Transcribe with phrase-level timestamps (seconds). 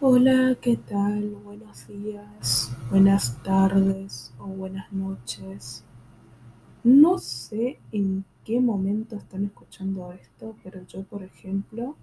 [0.00, 1.30] Hola, ¿qué tal?
[1.44, 5.82] Buenos días, buenas tardes o buenas noches.
[6.84, 11.96] No sé en qué momento están escuchando esto, pero yo, por ejemplo,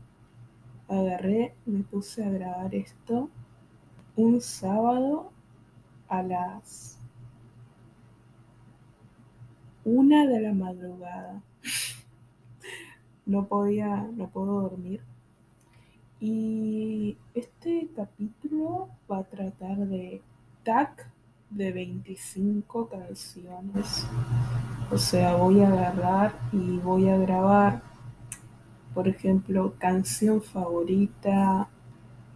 [0.89, 3.29] agarré, me puse a grabar esto
[4.17, 5.31] un sábado
[6.09, 6.99] a las
[9.85, 11.41] una de la madrugada.
[13.25, 15.01] No podía, no puedo dormir.
[16.27, 20.23] Y este capítulo va a tratar de
[20.63, 21.07] TAC
[21.51, 24.07] de 25 canciones.
[24.89, 27.83] O sea, voy a agarrar y voy a grabar,
[28.95, 31.69] por ejemplo, canción favorita,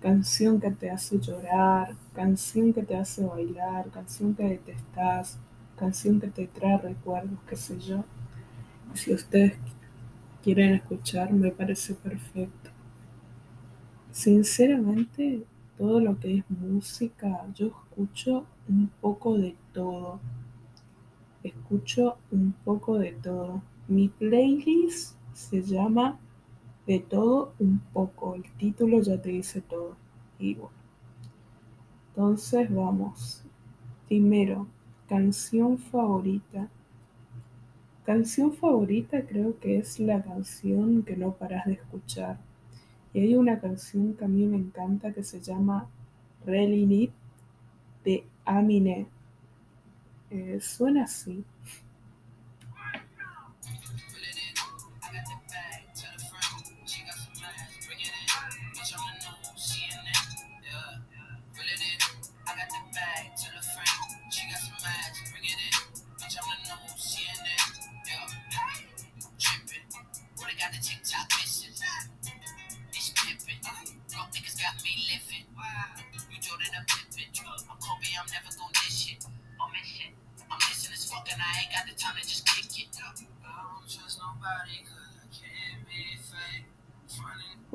[0.03, 5.39] canción que te hace llorar, canción que te hace bailar, canción que detestas,
[5.75, 8.03] canción que te trae recuerdos, qué sé yo.
[8.93, 9.57] Si ustedes
[10.43, 12.69] quieren escuchar, me parece perfecto.
[14.11, 15.45] Sinceramente,
[15.77, 20.19] todo lo que es música, yo escucho un poco de todo.
[21.43, 23.61] Escucho un poco de todo.
[23.87, 26.19] Mi playlist se llama
[26.85, 28.35] De todo un poco.
[28.35, 29.95] El título ya te dice todo.
[30.39, 30.71] Y bueno.
[32.09, 33.43] Entonces vamos.
[34.07, 34.67] Primero,
[35.07, 36.67] canción favorita.
[38.05, 42.48] Canción favorita creo que es la canción que no paras de escuchar.
[43.13, 45.87] Y hay una canción que a mí me encanta que se llama
[46.45, 47.09] Really Need
[48.03, 49.07] de Amine.
[50.29, 51.43] Eh, suena así.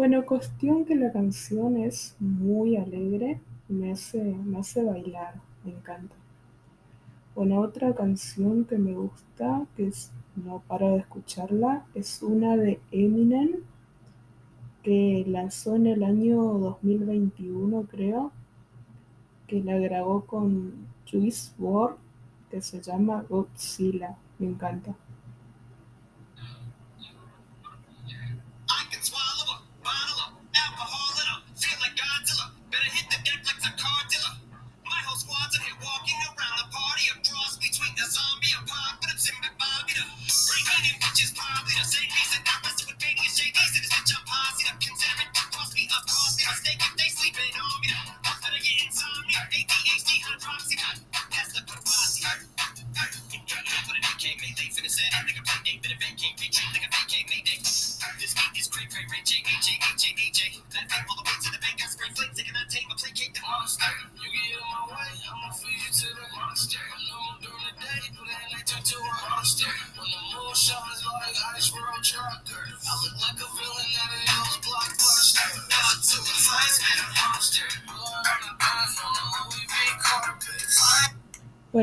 [0.07, 6.15] Bueno, cuestión que la canción es muy alegre, me hace, me hace bailar, me encanta.
[7.35, 9.91] Bueno, otra canción que me gusta, que
[10.45, 13.63] no paro de escucharla, es una de Eminem,
[14.83, 18.31] que lanzó en el año 2021, creo,
[19.47, 21.97] que la grabó con Juice WRLD,
[22.51, 24.95] que se llama Godzilla, me encanta.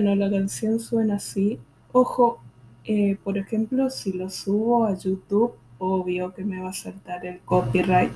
[0.01, 1.59] Bueno, la canción suena así.
[1.91, 2.39] Ojo,
[2.85, 7.39] eh, por ejemplo, si lo subo a YouTube, obvio que me va a saltar el
[7.41, 8.12] copyright.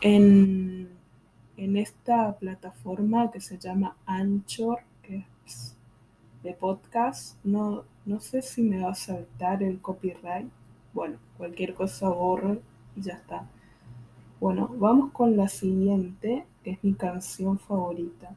[0.00, 0.88] En,
[1.56, 5.76] en esta plataforma que se llama Anchor, que es
[6.42, 10.48] de podcast, no, no sé si me va a saltar el copyright.
[10.92, 12.58] Bueno, cualquier cosa borro
[12.96, 13.48] y ya está.
[14.40, 18.34] Bueno, vamos con la siguiente, que es mi canción favorita.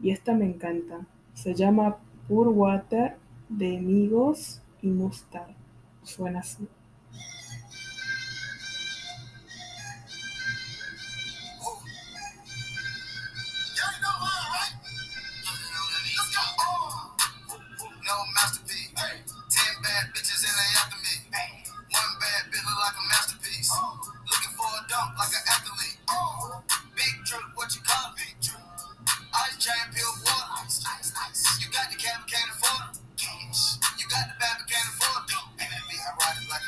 [0.00, 1.06] Y esta me encanta.
[1.34, 1.98] Se llama
[2.28, 3.16] Pure Water
[3.48, 5.54] de Amigos y Mustard.
[6.02, 6.66] Suena así.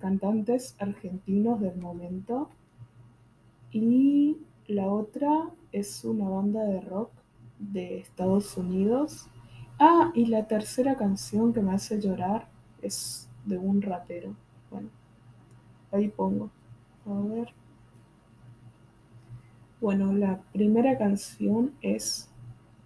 [0.00, 2.50] cantantes argentinos del momento
[3.70, 7.10] y la otra es una banda de rock
[7.58, 9.28] de Estados Unidos.
[9.78, 12.48] Ah, y la tercera canción que me hace llorar
[12.82, 14.34] es de un rapero.
[14.70, 14.88] Bueno,
[15.92, 16.50] ahí pongo.
[17.06, 17.54] A ver.
[19.80, 22.30] Bueno, la primera canción es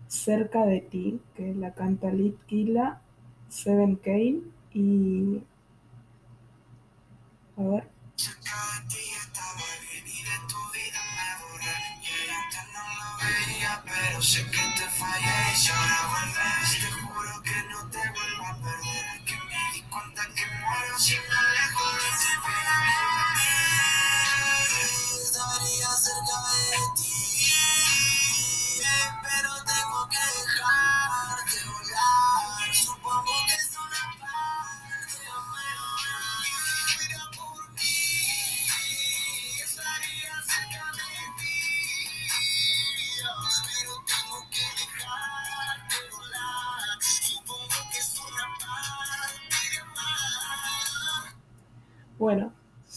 [0.07, 3.01] Cerca de ti, que la canta Litquila,
[3.49, 5.43] Seven Kane y...
[13.85, 16.94] Pero sé que te fallé y ahora.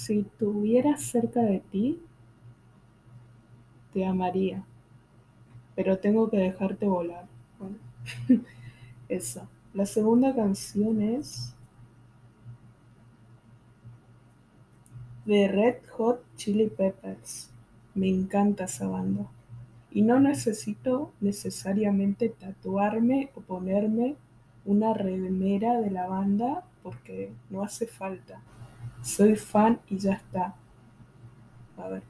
[0.08, 2.00] Si estuviera cerca de ti,
[3.94, 4.64] te amaría,
[5.76, 7.26] pero tengo que dejarte volar.
[7.60, 7.76] Bueno,
[9.10, 9.50] esa.
[9.74, 11.54] La segunda canción es
[15.26, 17.50] de Red Hot Chili Peppers.
[17.94, 19.28] Me encanta esa banda.
[19.92, 24.16] Y no necesito necesariamente tatuarme o ponerme
[24.64, 28.42] una remera de la banda porque no hace falta.
[29.08, 30.54] Soy fan y ya está.
[31.78, 32.04] A ver.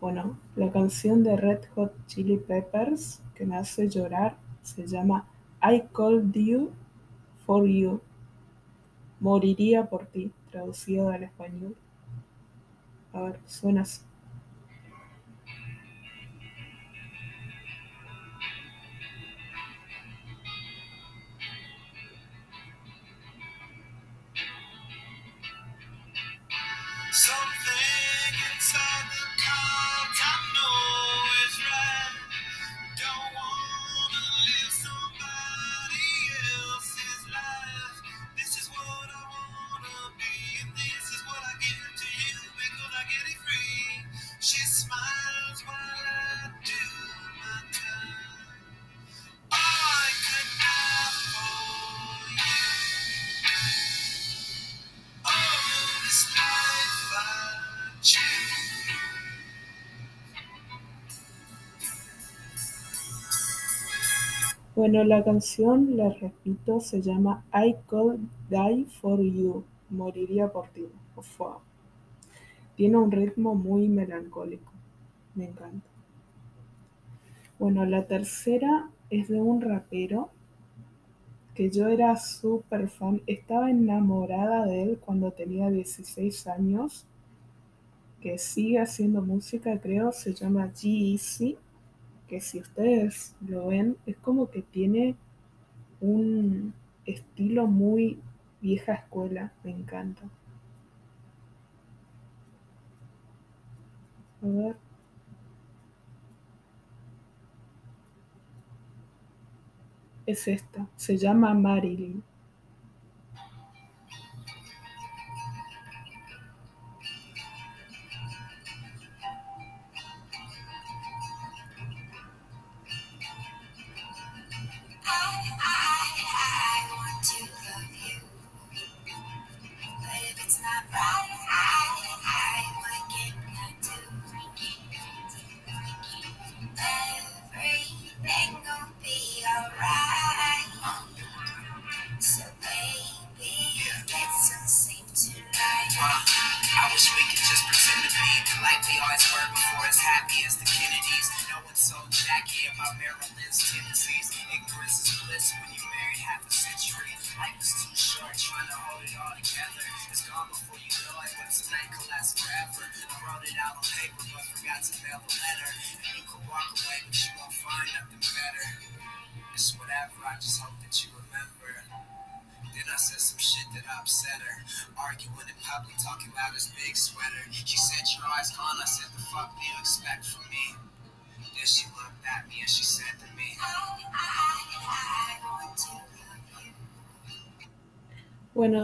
[0.00, 5.26] Bueno, la canción de Red Hot Chili Peppers que me hace llorar se llama
[5.62, 6.70] I Called You
[7.44, 8.00] for You.
[9.20, 11.76] Moriría por ti, traducido al español.
[13.12, 14.00] A ver, suena así.
[27.12, 27.41] So
[64.82, 68.18] Bueno, la canción, la repito, se llama I Could
[68.50, 69.62] Die for You.
[69.90, 70.88] Moriría por ti.
[71.14, 71.60] Ufua.
[72.74, 74.72] Tiene un ritmo muy melancólico.
[75.36, 75.86] Me encanta.
[77.60, 80.30] Bueno, la tercera es de un rapero
[81.54, 83.22] que yo era súper fan.
[83.28, 87.06] Estaba enamorada de él cuando tenía 16 años.
[88.20, 90.10] Que sigue haciendo música, creo.
[90.10, 91.56] Se llama G-Eazy.
[92.32, 95.16] Que si ustedes lo ven, es como que tiene
[96.00, 96.72] un
[97.04, 98.22] estilo muy
[98.62, 99.52] vieja escuela.
[99.62, 100.22] Me encanta.
[104.42, 104.76] A ver.
[110.24, 110.88] Es esta.
[110.96, 112.22] Se llama Marilyn.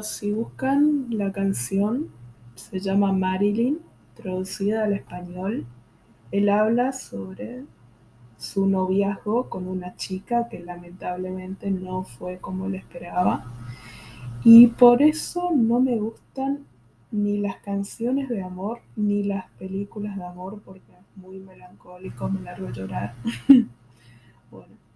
[0.03, 2.09] Si buscan la canción,
[2.55, 3.81] se llama Marilyn,
[4.15, 5.67] traducida al español.
[6.31, 7.65] Él habla sobre
[8.37, 13.45] su noviazgo con una chica que lamentablemente no fue como él esperaba.
[14.45, 16.65] Y por eso no me gustan
[17.11, 22.43] ni las canciones de amor ni las películas de amor porque es muy melancólico, me
[22.43, 23.15] largo a llorar.
[24.51, 24.88] bueno.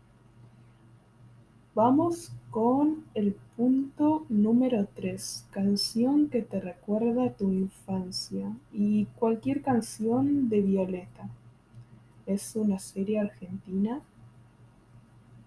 [1.74, 9.62] Vamos con el punto número 3, canción que te recuerda a tu infancia y cualquier
[9.62, 11.30] canción de Violeta.
[12.26, 14.02] Es una serie argentina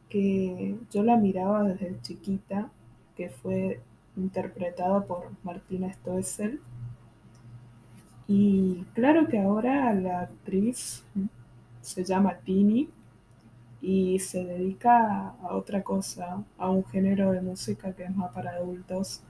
[0.09, 2.71] que yo la miraba desde chiquita,
[3.15, 3.79] que fue
[4.17, 6.59] interpretada por Martina Stoessel.
[8.27, 11.03] Y claro que ahora la actriz
[11.81, 12.89] se llama Tini
[13.87, 18.55] y se dedica a otra cosa, a un género de música que es más para
[18.55, 19.21] adultos.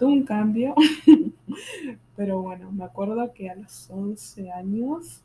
[0.00, 0.74] Tuvo un cambio,
[2.16, 5.22] pero bueno, me acuerdo que a los 11 años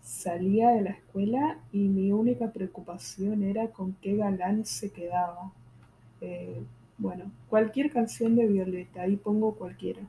[0.00, 5.52] salía de la escuela y mi única preocupación era con qué galán se quedaba.
[6.22, 6.62] Eh,
[6.96, 10.00] bueno, cualquier canción de Violeta, ahí pongo cualquiera.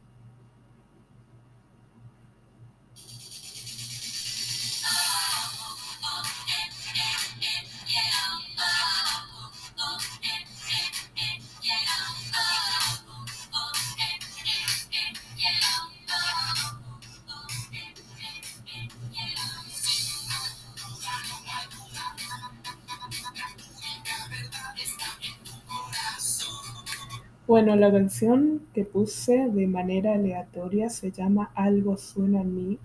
[27.63, 32.79] Bueno, la canción que puse de manera aleatoria se llama Algo suena en mí.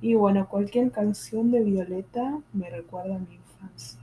[0.00, 4.00] Y bueno, cualquier canción de Violeta me recuerda a mi infancia.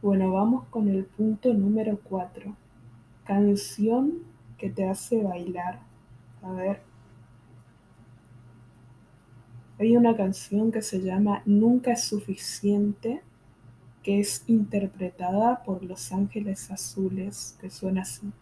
[0.00, 2.56] Bueno, vamos con el punto número 4.
[3.24, 4.14] Canción
[4.56, 5.80] que te hace bailar.
[6.40, 6.80] A ver.
[9.78, 13.20] Hay una canción que se llama Nunca es suficiente
[14.08, 18.32] que es interpretada por Los Ángeles Azules, que suena así.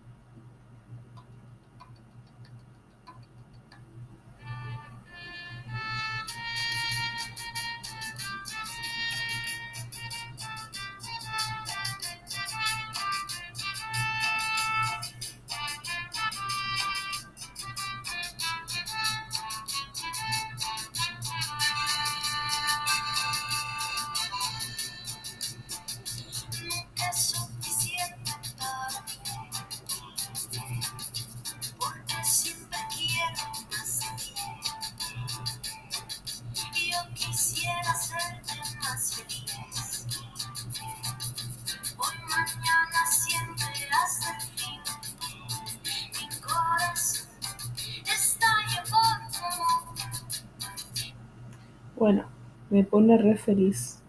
[51.97, 52.27] Bueno,
[52.69, 54.03] me pone re feliz.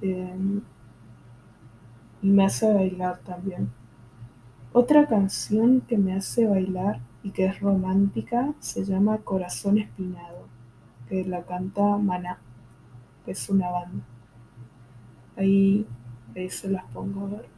[0.00, 0.60] Em,
[2.20, 3.70] y me hace bailar también.
[4.72, 10.46] Otra canción que me hace bailar y que es romántica se llama Corazón Espinado,
[11.08, 12.38] que la canta Maná,
[13.24, 14.04] que es una banda.
[15.36, 15.86] Ahí,
[16.34, 17.57] ahí se las pongo a ver.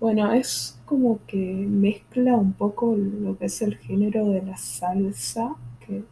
[0.00, 5.56] Bueno, es como que mezcla un poco lo que es el género de la salsa,
[5.86, 6.04] que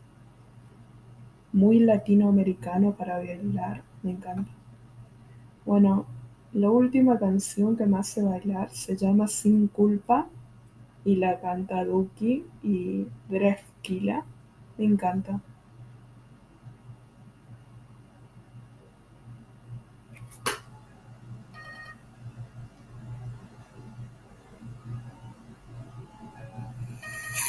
[1.55, 4.51] muy latinoamericano para bailar, me encanta.
[5.65, 6.05] Bueno,
[6.53, 10.29] la última canción que me hace bailar se llama Sin Culpa
[11.07, 14.23] y la canta Duki y Drefkila.
[14.77, 15.41] Me encanta.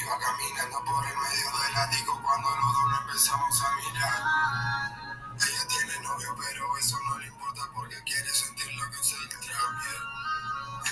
[0.10, 4.22] Iba caminando por el medio del ático cuando los dos nos empezamos a mirar.
[5.38, 9.30] Ella tiene novio, pero eso no le importa porque quiere sentir lo que se bien.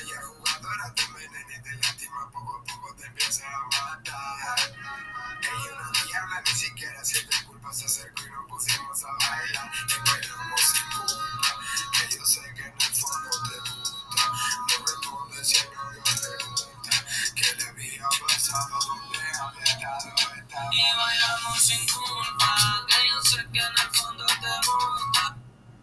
[0.03, 4.59] Ella jugadora te envenena y te lastima, poco a poco te empieza a matar.
[5.41, 9.71] Ella no diabla, ni siquiera siente culpa, se acercó y nos pusimos a bailar.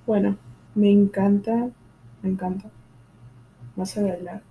[0.07, 0.37] Bueno,
[0.75, 1.71] me encanta,
[2.23, 2.69] me encanta.
[3.75, 4.43] Vas a bailar.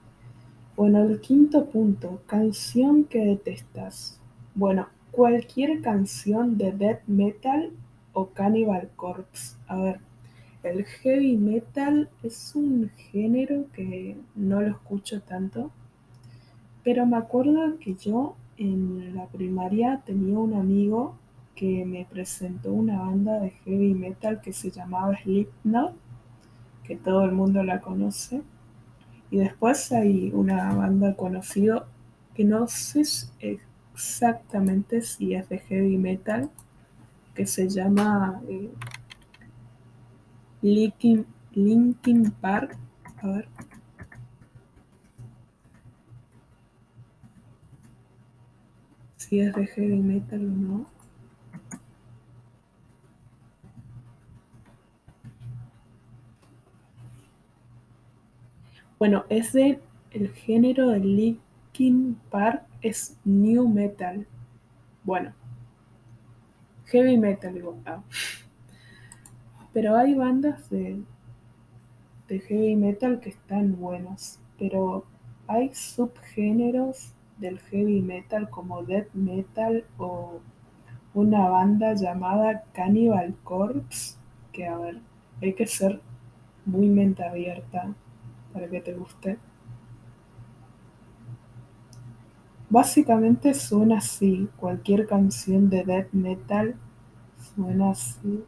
[0.76, 4.20] Bueno, el quinto punto, canción que detestas.
[4.56, 7.72] Bueno, cualquier canción de death metal
[8.14, 9.56] o Cannibal Corpse.
[9.68, 10.00] A ver,
[10.64, 15.70] el heavy metal es un género que no lo escucho tanto,
[16.84, 21.16] pero me acuerdo que yo en la primaria tenía un amigo
[21.56, 25.96] que me presentó una banda de heavy metal que se llamaba Slipknot,
[26.84, 28.42] que todo el mundo la conoce.
[29.30, 31.86] Y después hay una banda conocida
[32.34, 33.04] que no sé
[33.40, 36.50] exactamente si es de heavy metal,
[37.34, 38.72] que se llama eh,
[40.62, 42.78] Linkin, Linkin Park.
[43.22, 43.48] A ver.
[49.18, 50.93] Si es de heavy metal o no.
[59.04, 59.82] Bueno, es de
[60.12, 64.26] el género de Linkin Park es new metal.
[65.04, 65.34] Bueno,
[66.86, 67.82] heavy metal igual.
[67.86, 68.02] ah.
[69.74, 71.04] Pero hay bandas de,
[72.30, 74.40] de heavy metal que están buenas.
[74.58, 75.04] Pero
[75.48, 80.40] hay subgéneros del heavy metal como death metal o
[81.14, 84.18] una banda llamada Cannibal Corpse.
[84.54, 85.02] Que a ver,
[85.42, 86.00] hay que ser
[86.66, 87.94] muy mente abierta
[88.54, 89.38] para que te guste.
[92.70, 96.76] Básicamente suena así, cualquier canción de death metal
[97.56, 98.44] suena así.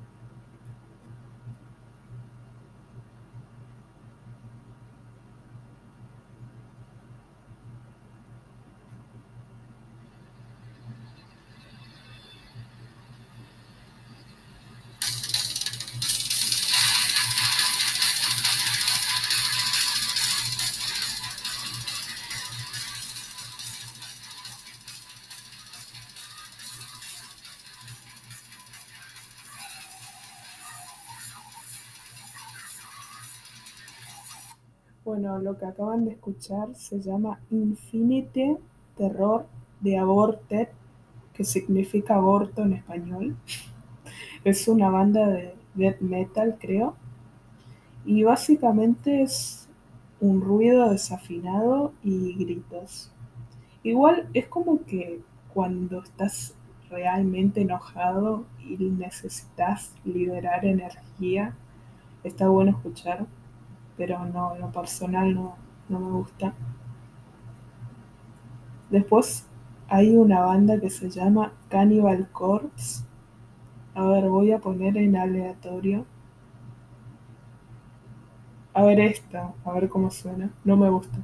[35.06, 38.58] Bueno, lo que acaban de escuchar se llama Infinite
[38.98, 39.46] Terror
[39.80, 40.70] de Aborted,
[41.32, 43.38] que significa aborto en español.
[44.44, 46.96] Es una banda de death metal, creo.
[48.04, 49.70] Y básicamente es
[50.20, 53.12] un ruido desafinado y gritos.
[53.84, 55.22] Igual es como que
[55.54, 56.56] cuando estás
[56.90, 61.56] realmente enojado y necesitas liberar energía,
[62.24, 63.28] está bueno escuchar,
[63.98, 65.56] pero no, en lo personal no,
[65.90, 66.54] no me gusta.
[68.90, 69.46] Después
[69.88, 73.04] hay una banda que se llama Cannibal Corpse.
[73.96, 76.06] A ver, voy a poner en aleatorio.
[78.76, 80.52] A ver esta, a ver cómo suena.
[80.64, 81.18] No me gusta.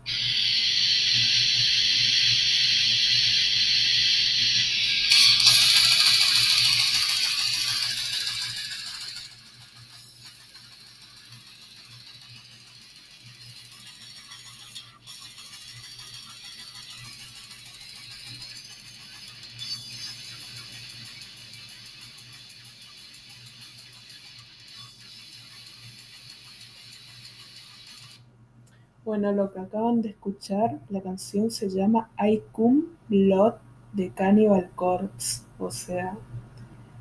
[29.12, 33.56] Bueno, lo que acaban de escuchar, la canción se llama I Come Blood
[33.92, 35.44] de Cannibal Corpse.
[35.60, 36.18] O sea,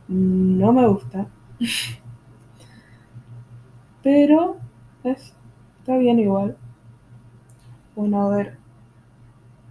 [0.09, 1.29] no me gusta.
[4.03, 4.57] Pero
[5.05, 5.35] es-
[5.79, 6.57] está bien igual.
[7.95, 8.57] Bueno, a ver.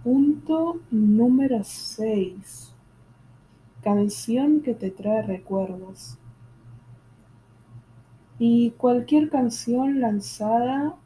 [0.02, 2.74] Punto número 6.
[3.82, 6.16] Canción que te trae recuerdos.
[8.40, 10.96] Y cualquier canción lanzada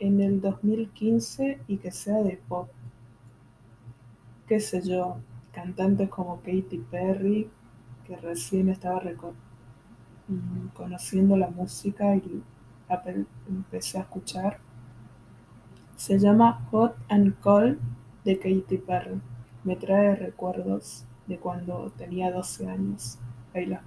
[0.00, 2.68] en el 2015 y que sea de pop.
[4.48, 5.18] Qué sé yo,
[5.52, 7.48] cantantes como Katy Perry,
[8.06, 9.00] que recién estaba
[10.28, 12.42] mm, conociendo la música y
[13.48, 14.58] empecé a escuchar.
[15.96, 17.78] Se llama Hot and Cold
[18.24, 19.20] de Katy Perry.
[19.62, 23.18] me trae recuerdos de cuando tenía 12 años.
[23.54, 23.82] Ahí las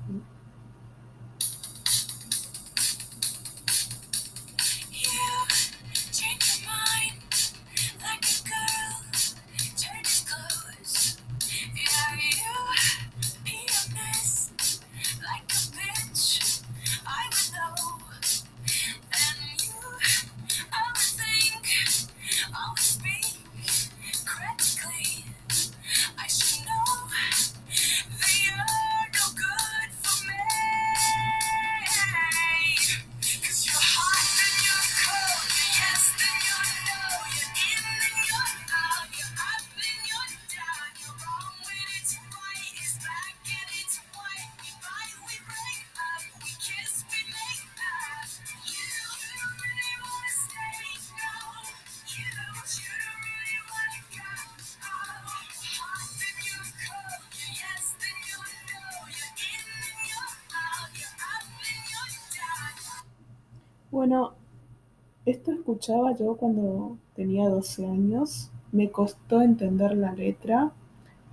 [65.43, 68.49] esto escuchaba yo cuando tenía 12 años.
[68.71, 70.71] Me costó entender la letra,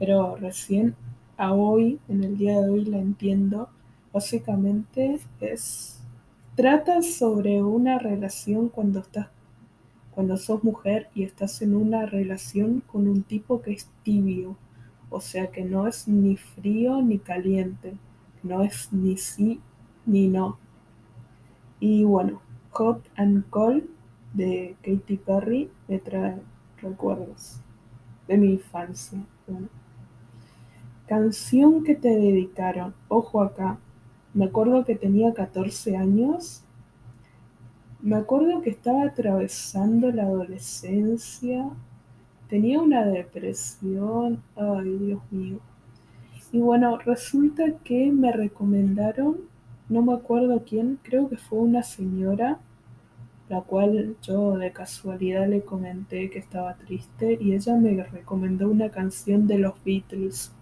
[0.01, 0.97] pero recién
[1.37, 3.69] a hoy, en el día de hoy, la entiendo.
[4.13, 6.01] Básicamente es
[6.57, 9.29] trata sobre una relación cuando estás
[10.11, 14.57] cuando sos mujer y estás en una relación con un tipo que es tibio,
[15.09, 17.95] o sea que no es ni frío ni caliente,
[18.43, 19.61] no es ni sí
[20.05, 20.59] ni no.
[21.79, 22.43] Y bueno,
[22.73, 24.00] Hot and Cold
[24.33, 26.41] de Katy Perry me trae
[26.81, 27.61] recuerdos
[28.29, 29.19] de mi infancia.
[31.07, 33.79] Canción que te dedicaron, ojo acá,
[34.33, 36.63] me acuerdo que tenía 14 años,
[38.01, 41.69] me acuerdo que estaba atravesando la adolescencia,
[42.49, 45.59] tenía una depresión, ay Dios mío.
[46.53, 49.39] Y bueno, resulta que me recomendaron,
[49.89, 52.61] no me acuerdo quién, creo que fue una señora,
[53.51, 58.91] la cual yo de casualidad le comenté que estaba triste y ella me recomendó una
[58.91, 60.53] canción de los Beatles.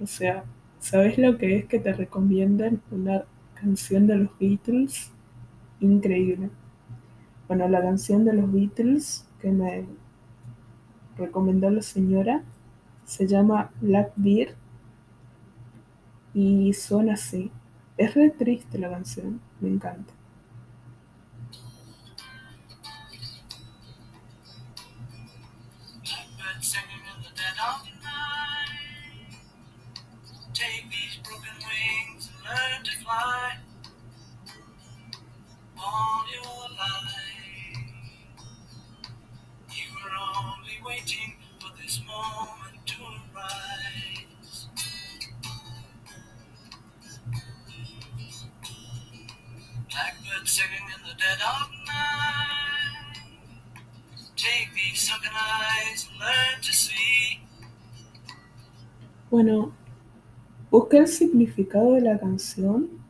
[0.00, 0.42] O sea,
[0.80, 5.12] ¿sabes lo que es que te recomienden una canción de los Beatles?
[5.80, 6.48] Increíble.
[7.48, 9.84] Bueno, la canción de los Beatles que me
[11.18, 12.42] recomendó la señora
[13.04, 14.54] se llama Blackbeard
[16.32, 17.50] y suena así.
[17.98, 20.14] Es re triste la canción, me encanta.
[59.32, 59.72] Bueno,
[60.70, 63.01] busqué el significado de la canción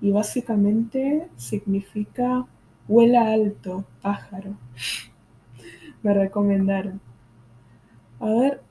[0.00, 2.46] y básicamente significa
[2.88, 4.56] vuela alto, pájaro.
[6.02, 7.00] Me recomendaron.
[8.18, 8.62] A ver,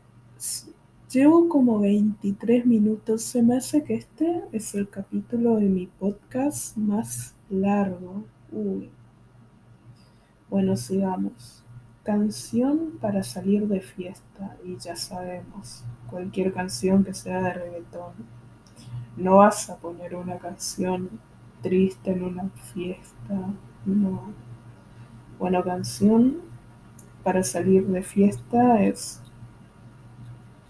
[1.11, 3.23] llevo como 23 minutos.
[3.23, 8.23] Se me hace que este es el capítulo de mi podcast más largo.
[8.51, 8.89] Uy.
[10.49, 11.63] Bueno, sigamos.
[12.03, 14.57] Canción para salir de fiesta.
[14.65, 18.38] Y ya sabemos, cualquier canción que sea de reggaetón.
[19.19, 21.09] No vas a poner una canción
[21.61, 23.35] triste en una fiesta.
[23.85, 24.31] No.
[25.37, 26.37] Bueno, canción
[27.21, 29.21] para salir de fiesta es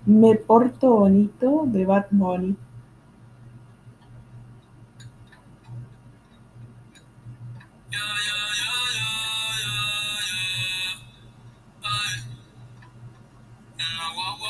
[0.04, 2.56] Me porto bonito de Bad Bunny.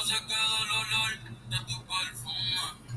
[0.06, 1.12] Se queda el olor
[1.50, 2.89] de tu perfume.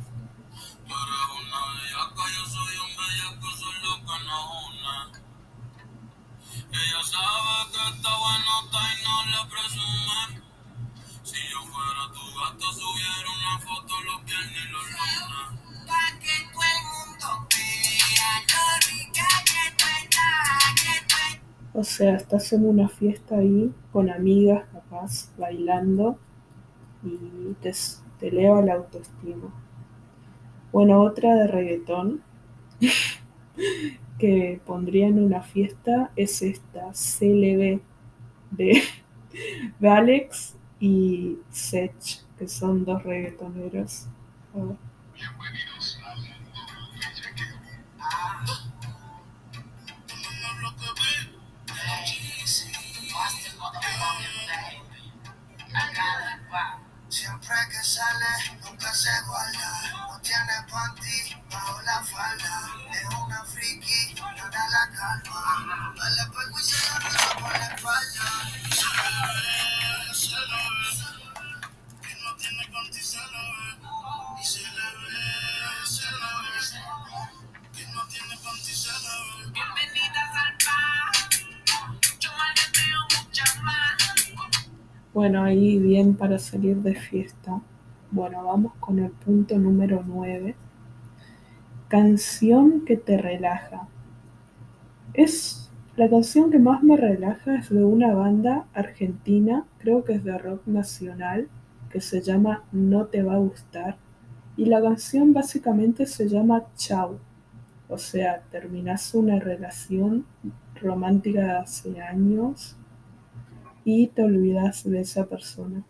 [21.75, 26.17] O sea, estás en una fiesta ahí con amigas, capaz, bailando
[27.03, 27.73] y te,
[28.21, 29.53] te eleva la autoestima.
[30.73, 32.23] Bueno, otra de reggaetón
[34.19, 37.81] que pondría en una fiesta es esta CLB
[38.51, 38.83] de,
[39.79, 44.07] de Alex y Sech, que son dos reggaetoneros.
[44.55, 44.77] A ver.
[57.13, 58.25] Siempre que sale,
[58.63, 59.83] nunca se guarda.
[60.09, 62.71] No tiene panty bajo la falda.
[62.91, 65.93] Es una friki, no da la calma.
[65.95, 68.25] No le pego se la por la espalda.
[85.15, 87.61] Bueno, ahí bien para salir de fiesta.
[88.11, 90.55] Bueno, vamos con el punto número 9.
[91.89, 93.89] Canción que te relaja.
[95.13, 100.25] Es la canción que más me relaja es de una banda argentina, creo que es
[100.25, 101.49] de rock nacional,
[101.91, 103.99] que se llama No te va a gustar.
[104.57, 107.19] Y la canción básicamente se llama Chau.
[107.91, 110.25] O sea, terminas una relación
[110.81, 112.79] romántica de hace años
[113.85, 115.83] y te olvidas de esa persona.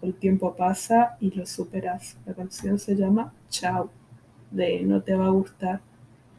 [0.00, 2.16] El tiempo pasa y lo superas.
[2.26, 3.90] La canción se llama Chao,
[4.50, 5.80] de No te va a gustar.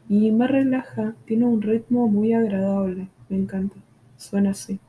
[0.09, 3.77] Y me relaja, tiene un ritmo muy agradable, me encanta.
[4.17, 4.79] Suena así.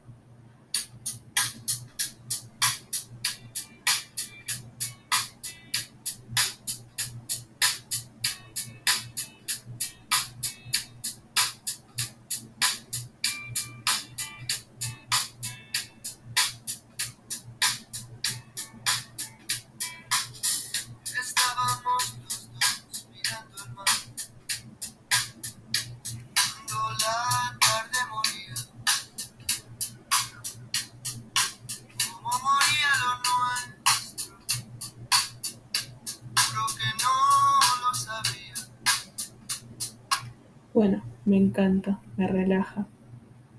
[40.74, 42.88] Bueno, me encanta, me relaja.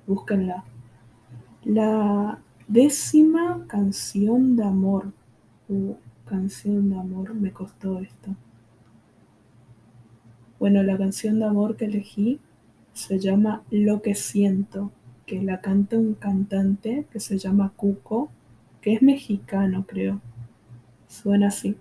[0.05, 0.65] Búsquenla.
[1.63, 5.13] La décima canción de amor.
[5.69, 8.35] Uh, canción de amor, me costó esto.
[10.59, 12.41] Bueno, la canción de amor que elegí
[12.91, 14.91] se llama Lo que siento,
[15.25, 18.29] que la canta un cantante que se llama Cuco,
[18.81, 20.19] que es mexicano, creo.
[21.07, 21.77] Suena así.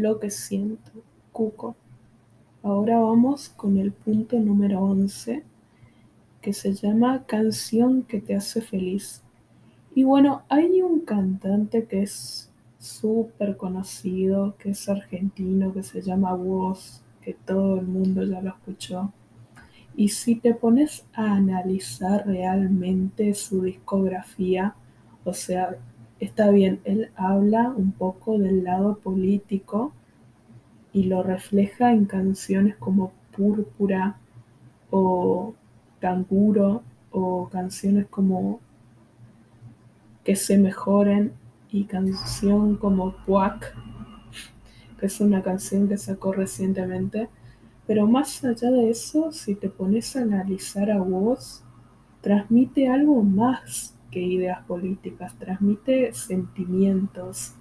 [0.00, 0.92] Lo que siento,
[1.32, 1.76] Cuco.
[2.62, 5.42] Ahora vamos con el punto número 11,
[6.40, 9.22] que se llama Canción que te hace feliz.
[9.94, 16.34] Y bueno, hay un cantante que es súper conocido, que es argentino, que se llama
[16.34, 19.12] Woz, que todo el mundo ya lo escuchó.
[19.96, 24.74] Y si te pones a analizar realmente su discografía,
[25.24, 25.78] o sea,
[26.20, 29.92] está bien, él habla un poco del lado político
[30.92, 34.16] y lo refleja en canciones como Púrpura
[34.90, 35.54] o
[36.00, 38.60] Canguro o canciones como
[40.24, 41.32] Que se mejoren
[41.70, 43.74] y canción como Puac,
[44.98, 47.28] que es una canción que sacó recientemente.
[47.86, 51.62] Pero más allá de eso, si te pones a analizar a vos,
[52.22, 57.54] transmite algo más ideas políticas, transmite sentimientos.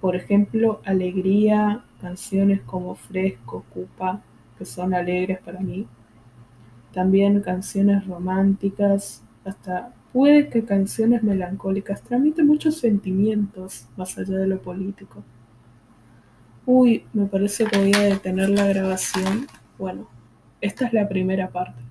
[0.00, 4.22] Por ejemplo, alegría, canciones como Fresco, Cupa,
[4.58, 5.86] que son alegres para mí.
[6.92, 12.02] También canciones románticas, hasta puede que canciones melancólicas.
[12.02, 15.22] Transmite muchos sentimientos más allá de lo político.
[16.66, 19.46] Uy, me parece que voy a detener la grabación.
[19.76, 20.08] Bueno,
[20.60, 21.83] esta es la primera parte.